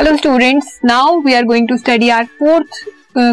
[0.00, 2.76] Hello students now we are going to study our fourth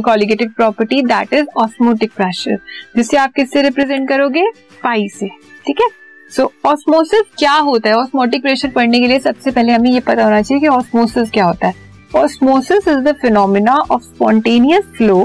[0.06, 2.58] colligative property that is osmotic pressure
[2.96, 4.44] जिसे आप किससे represent करोगे?
[4.84, 5.28] पाई से,
[5.66, 5.88] ठीक है?
[6.32, 7.95] सो ऑस्मोसिस क्या होता है?
[7.95, 11.45] ऑस्मोटिक प्रेशर पढ़ने के लिए सबसे पहले हमें ये पता होना चाहिए कि ऑस्मोसिस क्या
[11.45, 11.73] होता है।
[12.16, 15.20] Osmosis is the phenomena of spontaneous flow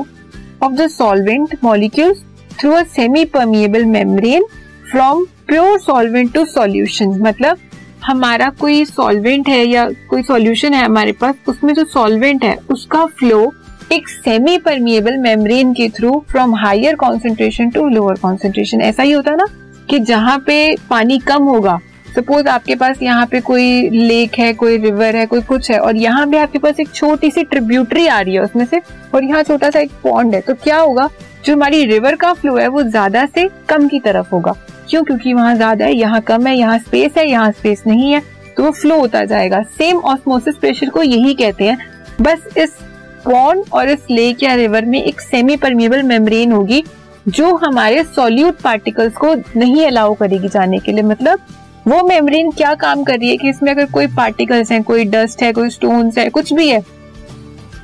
[0.62, 2.22] of the solvent molecules
[2.60, 4.46] through a semi permeable membrane
[4.92, 7.58] from pure solvent to solution मतलब
[8.04, 13.04] हमारा कोई सॉल्वेंट है या कोई सॉल्यूशन है हमारे पास, उसमें जो सॉल्वेंट है, उसका
[13.18, 13.52] फ्लो
[13.92, 19.30] एक सेमी परमिएबल मेम्ब्रेन के through from higher concentration to lower concentration ऐसा ही होता
[19.30, 19.46] है ना
[19.90, 21.78] कि जहाँ पे पानी कम होगा
[22.16, 25.96] सपोज़ आपके पास यहाँ पे कोई लेक है, कोई रिवर है, कोई कुछ है, और
[25.96, 28.80] यहाँ पे आपके पास एक छोटी सी ट्रिब्यूटरी आ रही है उसमें से,
[29.14, 31.08] और यहाँ छोटा सा एक पॉन्ड है तो क्या होगा?
[31.44, 34.54] जो हमारी रिवर का फ्लो है, वो ज़्यादा से कम की तरफ़ होगा।
[34.92, 35.02] क्यों?
[35.04, 38.22] क्योंकि वहाँ ज़्यादा है, यहाँ कम है, यहाँ स्पेस है, यहाँ स्पेस नहीं है
[38.56, 41.78] तो वो फ्लो होता जाएगा। सेम ऑस्मोसिस प्रेशर को यही कहते हैं।
[42.20, 42.76] बस इस
[43.24, 46.82] पॉन्ड और इस लेक या रिवर में एक सेमी परमिएबल मेम्ब्रेन होगी,
[47.28, 51.46] जो हमारे सॉल्यूट पार्टिकल्स को नहीं अलाउ करेगी जाने के लिए। मतलब
[51.86, 55.42] वो मेम्ब्रेन क्या काम कर रही है कि इसमें अगर कोई पार्टिकल्स हैं, कोई डस्ट
[55.42, 56.82] है, कोई स्टोन्स है, कुछ भी है,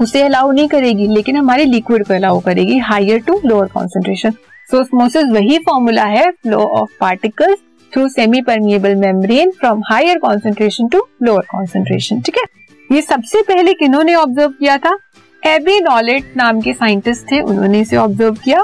[0.00, 4.34] उसे अलाउ नहीं करेगी, लेकिन हमारे लिक्विड को अलाउ करेगी higher to lower concentration
[4.70, 7.58] so osmosis वही फॉर्मूला है flow of particles
[7.92, 12.42] through semi permeable membrane from higher concentration to lower concentration ठीक है?
[12.90, 14.96] ये सबसे पहले किन्होंने ऑब्ज़र्व किया था?
[15.42, 18.62] एबी नॉलेट नाम के साइंटिस्ट थे, उन्होंने इसे ऑब्ज़र्व किया।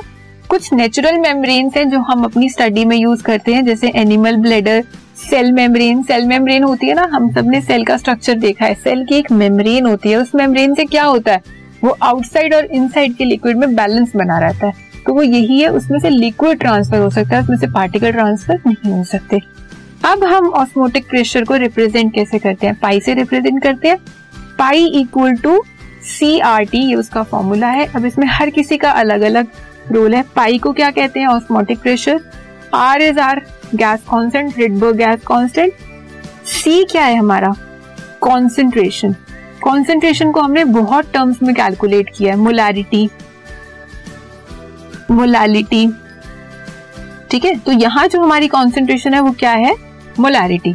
[0.50, 4.84] कुछ नेचुरल मेम्ब्रेन्स हैं जो हम अपनी स्टडी में यूज़ करते हैं, जैसे animal bladder
[5.30, 9.04] cell membrane cell membrane होती है ना, हम सबने सेल का स्ट्रक्चर देखा है। सेल
[9.04, 11.42] की एक मेम्ब्रेन होती है, उस मेम्ब्रेन से क्या होता है?
[11.84, 15.68] वो आउटसाइड और इनसाइड के लिक्विड में बैलेंस बना रहता है। तो वो यही है,
[15.68, 19.40] उसमें से लिक्विड ट्रांसफ़र हो सकता है, उसमें से पार्टिकल ट्रांसफ़र नहीं हो सकते।
[20.04, 22.74] अब हम ऑस्मोटिक प्रेशर को रिप्रेजेंट कैसे करते हैं?
[22.74, 23.98] पाई से रिप्रेजेंट करते हैं।
[24.58, 25.62] Pi equal to
[26.08, 29.46] C R T ये उसका फॉर्मूला है। अब इसमें हर किसी का अलग अलग
[29.92, 32.20] रोल है। पाई को क्या कहते हैं osmotic pressure
[32.74, 33.42] R is R
[33.74, 35.72] gas constant Rydberg gas constant
[36.46, 37.54] C क्या है हमारा?
[38.20, 39.14] कॉन्सेंट्रेशन
[39.62, 43.08] कॉन्सेंट्रेशन को हमने बहुत टर्म्स में कैलकुलेट किया है। मोलारिटी
[45.10, 45.88] मोलालिटी
[47.30, 47.58] ठीक है?
[47.58, 49.74] तो यहाँ जो हमारी कॉन्सेंट्रेशन है, वो क्या है?
[50.20, 50.74] मोलारिटी।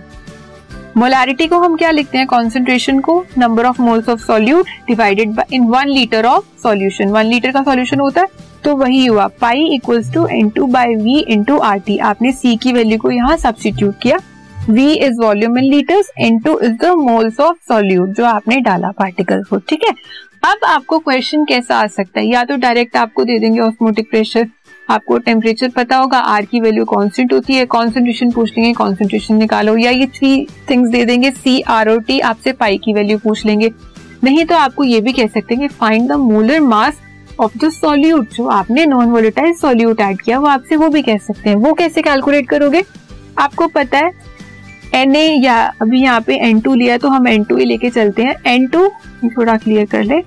[0.97, 2.27] मोलारिटी को हम क्या लिखते हैं?
[2.27, 7.25] कॉन्सेंट्रेशन को number of moles of solute divided by in one litre of solution one
[7.25, 8.27] litre का सॉल्यूशन होता है?
[8.63, 12.55] तो वही हुआ। Pi equals to N two by V into R T आपने सी
[12.55, 14.17] की वैल्यू को यहाँ सब्सिट्यूट किया।
[14.69, 19.43] V is volume in litres N2 is the moles of solute जो आपने डाला पार्टिकल
[19.43, 19.93] को। ठीक है?
[20.43, 22.25] अब आपको क्वेश्चन कैसा आ सकता है?
[22.27, 24.47] या तो डायरेक्ट आपको दे देंगे ऑस्मोटिक प्रेशर
[24.89, 29.75] आपको टेम्परेचर पता होगा आर की वैल्यू कॉन्स्टेंट होती है। कॉन्सेंट्रेशन पूछ लेंगे कॉन्सेंट्रेशन निकालो।
[29.77, 33.45] या ये थ्री थिंग्स दे देंगे सी आर ओ टी आपसे पाई की वैल्यू पूछ
[33.45, 33.71] लेंगे।
[34.23, 37.01] नहीं तो आपको ये भी कह सकते हैं कि find the molar mass
[37.39, 41.17] of the solute जो आपने नॉन वोलेटाइल सॉल्यूट ऐड किया, वो आपसे वो भी कह
[41.17, 42.83] सकते हैं। वो कैसे कैलकुलेट करोगे?
[43.37, 44.11] आपको पता है
[44.95, 47.89] एन ए या अभी यहाँ पे एन टू लिया तो हम एन टू ही लेके
[47.89, 48.89] चलते हैं। एन टू
[49.27, 50.21] थोड़ा क्लियर कर ले।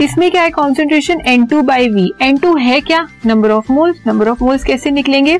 [0.00, 0.50] इसमें क्या है?
[0.50, 3.06] Concentration N two by V N two है क्या?
[3.26, 5.38] Number of moles number of moles कैसे निकलेंगे?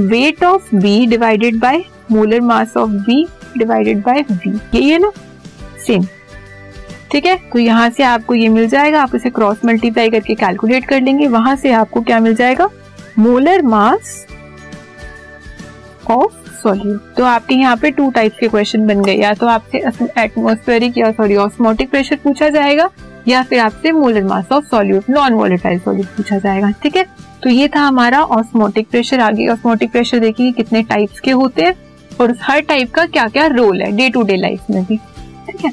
[0.00, 3.26] Weight of B divided by molar mass of B
[3.58, 5.12] divided by V यही है ना?
[5.86, 6.06] सेम
[7.12, 7.36] ठीक है?
[7.52, 11.26] तो यहाँ से आपको ये मिल जाएगा। आप इसे क्रॉस मल्टीप्लाई करके कैलकुलेट कर लेंगे।
[11.28, 12.68] वहाँ से आपको क्या मिल जाएगा?
[13.18, 14.26] मोलर मास
[16.10, 19.78] ऑफ़ सॉल्यूट तो आपके यहाँ पे टू टाइप के क्वेश्चन बन गए। या तो आपसे
[20.18, 22.88] एटमोस्फेरिक या सॉरी ऑस्मोटिक प्रेशर पूछा जाएगा,
[23.28, 27.06] या फिर आपसे molar mass of solute non volatile solute पूछा जाएगा। ठीक है?
[27.42, 31.74] तो ये था हमारा ऑस्मोटिक प्रेशर आगे। ऑस्मोटिक प्रेशर देखिए कितने टाइप्स के होते हैं
[32.20, 34.96] और हर टाइप का क्या क्या रोल है डे टू डे लाइफ में भी।
[35.46, 35.72] ठीक है?